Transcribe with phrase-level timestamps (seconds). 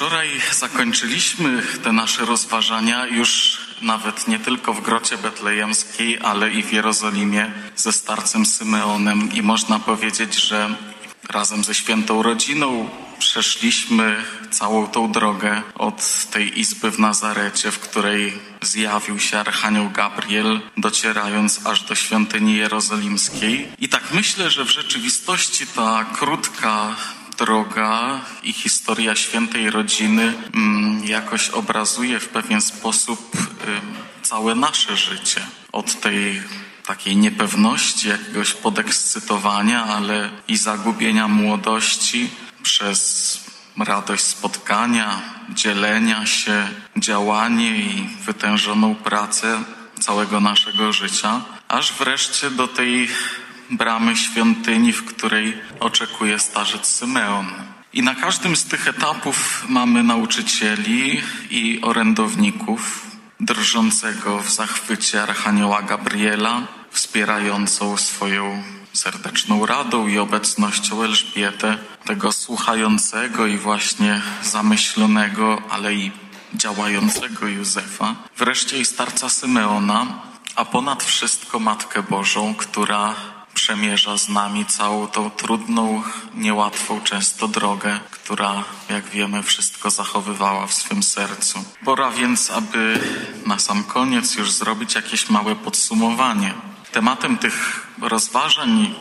[0.00, 6.72] Wczoraj zakończyliśmy te nasze rozważania już nawet nie tylko w grocie betlejemskiej, ale i w
[6.72, 10.74] Jerozolimie ze starcem Symeonem i można powiedzieć, że
[11.28, 18.38] razem ze świętą rodziną przeszliśmy całą tą drogę od tej izby w Nazarecie, w której
[18.62, 23.68] zjawił się Archanioł Gabriel, docierając aż do świątyni jerozolimskiej.
[23.78, 26.96] I tak myślę, że w rzeczywistości ta krótka
[27.40, 33.36] droga i historia świętej rodziny mm, jakoś obrazuje w pewien sposób
[34.22, 35.40] całe nasze życie.
[35.72, 36.42] Od tej
[36.86, 42.30] takiej niepewności, jakiegoś podekscytowania, ale i zagubienia młodości
[42.62, 43.00] przez
[43.78, 49.64] radość spotkania, dzielenia się, działanie i wytężoną pracę
[50.00, 53.08] całego naszego życia, aż wreszcie do tej
[53.70, 57.46] bramy świątyni, w której oczekuje starzec Symeon.
[57.92, 61.20] I na każdym z tych etapów mamy nauczycieli
[61.50, 63.06] i orędowników,
[63.40, 73.58] drżącego w zachwycie Archanioła Gabriela, wspierającą swoją serdeczną radą i obecnością Elżbietę, tego słuchającego i
[73.58, 76.10] właśnie zamyślonego, ale i
[76.54, 80.06] działającego Józefa, wreszcie i starca Symeona,
[80.56, 83.14] a ponad wszystko Matkę Bożą, która
[83.60, 86.02] przemierza z nami całą tą trudną,
[86.34, 91.64] niełatwą często drogę, która, jak wiemy, wszystko zachowywała w swym sercu.
[91.84, 93.00] Pora więc, aby
[93.46, 96.54] na sam koniec już zrobić jakieś małe podsumowanie.
[96.92, 98.94] Tematem tych rozważań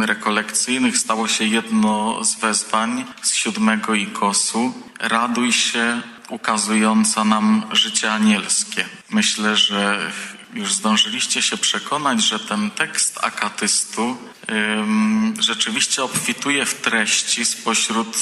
[0.00, 4.72] rekolekcyjnych stało się jedno z wezwań z siódmego ikosu.
[5.00, 8.84] Raduj się, ukazująca nam życie anielskie.
[9.10, 10.12] Myślę, że
[10.56, 14.16] już zdążyliście się przekonać, że ten tekst akatystu
[14.50, 18.16] ym, rzeczywiście obfituje w treści, spośród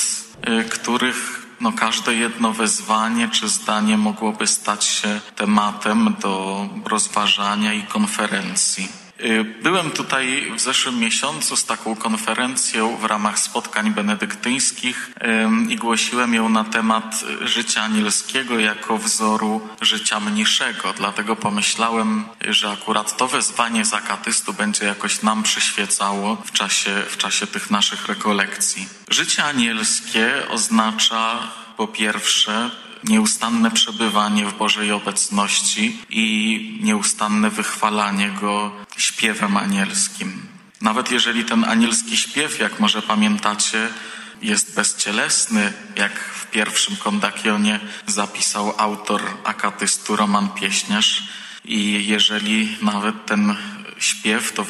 [0.48, 7.82] y, których no, każde jedno wezwanie czy zdanie mogłoby stać się tematem do rozważania i
[7.82, 9.03] konferencji.
[9.20, 15.10] Y, byłem tutaj w zeszłym miesiącu z taką konferencją w ramach spotkań benedyktyńskich
[15.68, 20.92] i głosiłem ją na temat życia anielskiego jako wzoru życia mniszego.
[20.96, 27.46] Dlatego pomyślałem, że akurat to wezwanie zakatystu będzie jakoś nam przyświecało w czasie, w czasie
[27.46, 28.88] tych naszych rekolekcji.
[29.10, 31.38] Życie anielskie oznacza
[31.76, 32.70] po pierwsze
[33.08, 40.48] nieustanne przebywanie w Bożej obecności i nieustanne wychwalanie Go śpiewem anielskim.
[40.80, 43.88] Nawet jeżeli ten anielski śpiew, jak może pamiętacie,
[44.42, 51.22] jest bezcielesny, jak w pierwszym kondakionie zapisał autor akatystu Roman Pieśniarz,
[51.64, 53.56] i jeżeli nawet ten
[53.98, 54.64] śpiew, to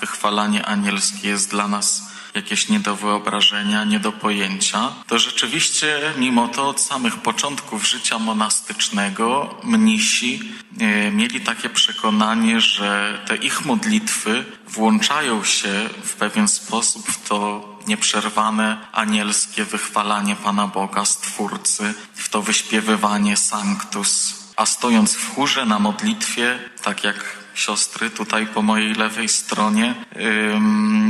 [0.00, 2.02] wychwalanie anielskie jest dla nas
[2.34, 8.18] jakieś nie do wyobrażenia, nie do pojęcia, to rzeczywiście mimo to od samych początków życia
[8.18, 17.06] monastycznego mnisi e, mieli takie przekonanie, że te ich modlitwy włączają się w pewien sposób
[17.06, 24.34] w to nieprzerwane anielskie wychwalanie Pana Boga, Stwórcy, w to wyśpiewywanie Sanctus.
[24.56, 29.94] A stojąc w chórze na modlitwie, tak jak siostry tutaj po mojej lewej stronie,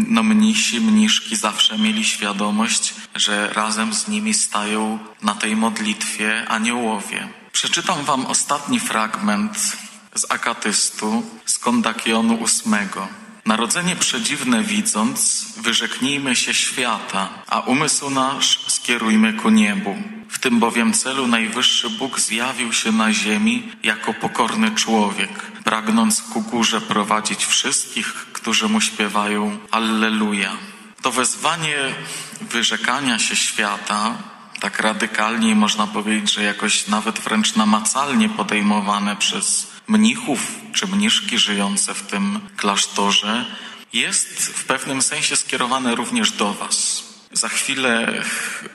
[0.09, 7.29] no mnisi, mniszki zawsze mieli świadomość, że razem z nimi stają na tej modlitwie aniołowie.
[7.53, 9.77] Przeczytam wam ostatni fragment
[10.15, 13.09] z akatystu z kondakionu ósmego.
[13.47, 19.97] Narodzenie przedziwne widząc, wyrzeknijmy się świata, a umysł nasz skierujmy ku niebu.
[20.29, 25.31] W tym bowiem celu najwyższy Bóg zjawił się na ziemi jako pokorny człowiek,
[25.69, 30.57] pragnąc ku górze prowadzić wszystkich, którzy mu śpiewają Alleluja.
[31.03, 31.95] To wezwanie
[32.41, 34.15] wyrzekania się świata,
[34.61, 40.41] tak radykalnie można powiedzieć, że jakoś nawet wręcz namacalnie podejmowane przez mnichów
[40.73, 43.45] czy mniszki żyjące w tym klasztorze,
[43.93, 47.05] jest w pewnym sensie skierowane również do Was.
[47.33, 48.23] Za chwilę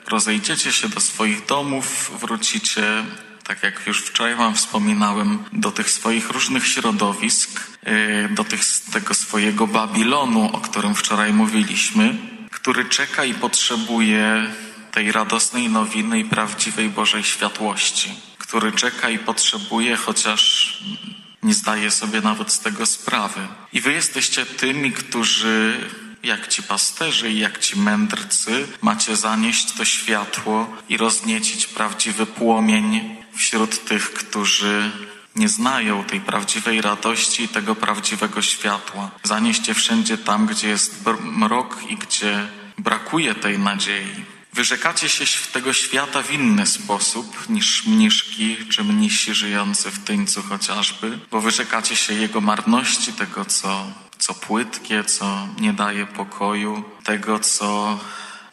[0.06, 3.04] rozejdziecie się do swoich domów, wrócicie,
[3.44, 8.60] tak jak już wczoraj Wam wspominałem, do tych swoich różnych środowisk, y, do tych,
[8.92, 12.18] tego swojego Babilonu, o którym wczoraj mówiliśmy,
[12.50, 14.50] który czeka i potrzebuje
[14.92, 20.72] tej radosnej nowiny i prawdziwej Bożej światłości, który czeka i potrzebuje, chociaż
[21.42, 23.40] nie zdaje sobie nawet z tego sprawy.
[23.72, 25.80] I wy jesteście tymi, którzy
[26.24, 33.16] jak ci pasterzy i jak ci mędrcy macie zanieść to światło i rozniecić prawdziwy płomień
[33.36, 34.90] wśród tych, którzy
[35.36, 39.10] nie znają tej prawdziwej radości i tego prawdziwego światła.
[39.22, 42.48] Zanieście wszędzie tam, gdzie jest mrok i gdzie
[42.78, 44.33] brakuje tej nadziei.
[44.54, 51.18] Wyrzekacie się tego świata w inny sposób niż mniszki czy mnisi żyjący w tyńcu chociażby,
[51.30, 53.86] bo wyrzekacie się jego marności, tego co,
[54.18, 57.98] co płytkie, co nie daje pokoju, tego co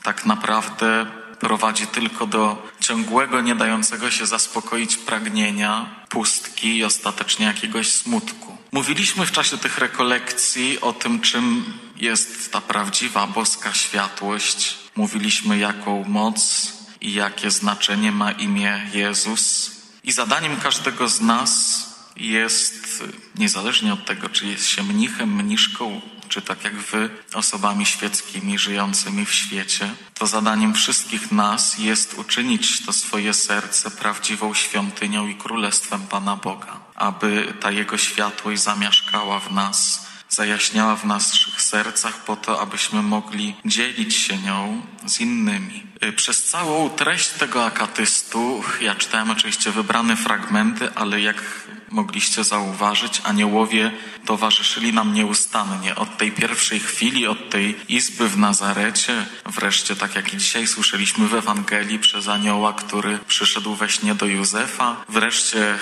[0.03, 1.05] tak naprawdę
[1.39, 8.57] prowadzi tylko do ciągłego, nie dającego się zaspokoić pragnienia, pustki i ostatecznie jakiegoś smutku.
[8.71, 14.80] Mówiliśmy w czasie tych rekolekcji o tym, czym jest ta prawdziwa boska światłość.
[15.01, 16.71] Mówiliśmy, jaką moc
[17.01, 19.71] i jakie znaczenie ma imię Jezus.
[20.03, 21.51] I zadaniem każdego z nas
[22.15, 23.03] jest,
[23.35, 29.25] niezależnie od tego, czy jest się mnichem, mniszką, czy tak jak wy, osobami świeckimi żyjącymi
[29.25, 36.01] w świecie, to zadaniem wszystkich nas jest uczynić to swoje serce prawdziwą świątynią i królestwem
[36.07, 42.61] Pana Boga, aby ta Jego światłość zamieszkała w nas, zajaśniała w naszych sercach po to,
[42.61, 45.83] abyśmy mogli dzielić się nią z innymi.
[46.15, 51.43] Przez całą treść tego akatystu, ja czytałem oczywiście wybrane fragmenty, ale jak
[51.91, 53.91] mogliście zauważyć, aniołowie
[54.25, 60.33] towarzyszyli nam nieustannie od tej pierwszej chwili, od tej izby w Nazarecie, wreszcie tak jak
[60.33, 65.77] i dzisiaj słyszeliśmy w Ewangelii przez anioła, który przyszedł we śnie do Józefa, wreszcie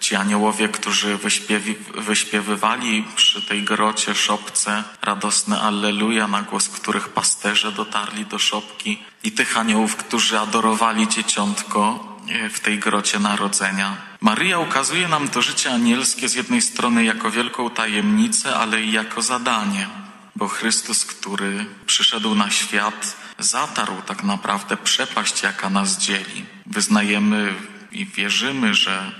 [0.00, 7.72] ci aniołowie, którzy wyśpiewi, wyśpiewywali przy tej grocie szopce radosne Alleluja, na głos których pasterze
[7.72, 12.10] dotarli do szopki i tych aniołów, którzy adorowali dzieciątko
[12.50, 13.96] w tej grocie narodzenia.
[14.20, 19.22] Maryja ukazuje nam to życie anielskie z jednej strony jako wielką tajemnicę, ale i jako
[19.22, 19.88] zadanie,
[20.36, 26.46] bo Chrystus, który przyszedł na świat, zatarł tak naprawdę przepaść, jaka nas dzieli.
[26.66, 27.54] Wyznajemy
[27.92, 29.12] i wierzymy, że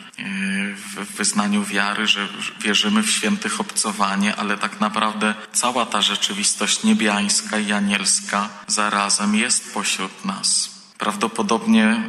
[0.77, 2.29] w wyznaniu wiary, że
[2.61, 9.75] wierzymy w świętych obcowanie, ale tak naprawdę cała ta rzeczywistość niebiańska i anielska zarazem jest
[9.75, 10.71] pośród nas.
[10.99, 12.03] Prawdopodobnie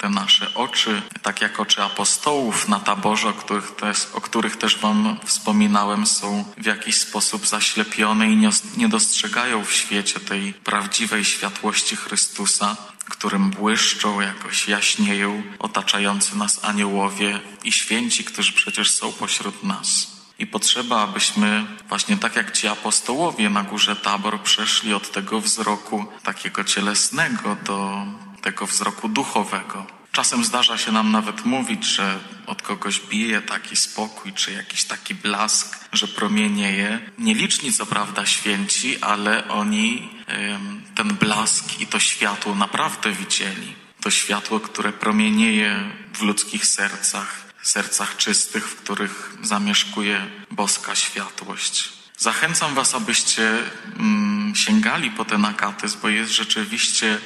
[0.00, 4.78] te nasze oczy, tak jak oczy apostołów na taborze, o których, też, o których też
[4.78, 11.24] Wam wspominałem, są w jakiś sposób zaślepione i nie, nie dostrzegają w świecie tej prawdziwej
[11.24, 12.76] światłości Chrystusa,
[13.20, 20.10] którym błyszczą, jakoś jaśnieją otaczający nas aniołowie i święci, którzy przecież są pośród nas.
[20.38, 26.06] I potrzeba, abyśmy właśnie tak jak ci apostołowie na górze Tabor przeszli od tego wzroku
[26.22, 28.06] takiego cielesnego do
[28.42, 29.86] tego wzroku duchowego.
[30.12, 35.14] Czasem zdarza się nam nawet mówić, że od kogoś bije taki spokój, czy jakiś taki
[35.14, 37.10] blask, że promienieje.
[37.18, 40.10] Nieliczni co prawda święci, ale oni
[41.00, 43.74] ten blask i to światło naprawdę widzieli.
[44.00, 51.92] To światło, które promienieje w ludzkich sercach, sercach czystych, w których zamieszkuje boska światłość.
[52.18, 53.58] Zachęcam Was, abyście
[53.98, 57.18] mm, sięgali po ten akatyzm, bo jest rzeczywiście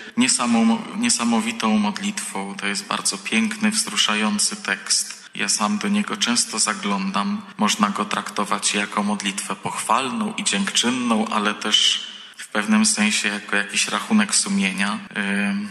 [0.96, 2.54] niesamowitą modlitwą.
[2.54, 5.30] To jest bardzo piękny, wzruszający tekst.
[5.34, 7.42] Ja sam do niego często zaglądam.
[7.56, 13.88] Można go traktować jako modlitwę pochwalną i dziękczynną, ale też w pewnym sensie jako jakiś
[13.88, 14.98] rachunek sumienia.
[15.16, 15.22] Yy,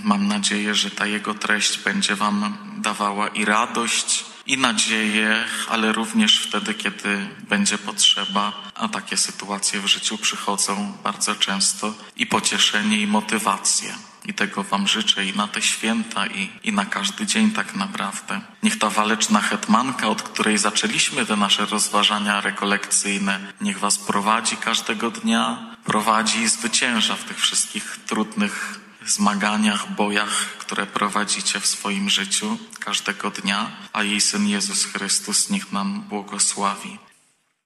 [0.04, 6.40] mam nadzieję, że ta jego treść będzie Wam dawała i radość, i nadzieję, ale również
[6.40, 13.08] wtedy, kiedy będzie potrzeba, a takie sytuacje w życiu przychodzą bardzo często, i pocieszenie, i
[13.08, 13.94] motywację.
[14.26, 18.42] I tego Wam życzę i na te święta, i, i na każdy dzień tak naprawdę.
[18.64, 25.12] Niech ta waleczna hetmanka, od której zaczęliśmy te nasze rozważania rekolekcyjne, niech Was prowadzi każdego
[25.12, 32.58] dnia, prowadzi i zwycięża w tych wszystkich trudnych zmaganiach, bojach, które prowadzicie w swoim życiu
[32.80, 37.00] każdego dnia, a jej Syn Jezus Chrystus niech nam błogosławi.